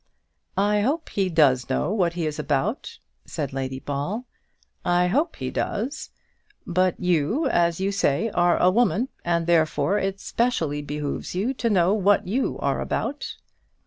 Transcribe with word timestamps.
"I 0.57 0.81
hope 0.81 1.09
he 1.09 1.29
does 1.29 1.69
know 1.69 1.93
what 1.93 2.13
he 2.13 2.25
is 2.25 2.39
about," 2.39 2.97
said 3.23 3.53
Lady 3.53 3.79
Ball. 3.79 4.25
"I 4.83 5.05
hope 5.05 5.35
he 5.35 5.51
does. 5.51 6.09
But 6.65 6.99
you, 6.99 7.45
as 7.45 7.79
you 7.79 7.91
say, 7.91 8.31
are 8.31 8.57
a 8.57 8.71
woman, 8.71 9.09
and 9.23 9.45
therefore 9.45 9.99
it 9.99 10.19
specially 10.19 10.81
behoves 10.81 11.35
you 11.35 11.53
to 11.53 11.69
know 11.69 11.93
what 11.93 12.25
you 12.27 12.57
are 12.57 12.81
about." 12.81 13.35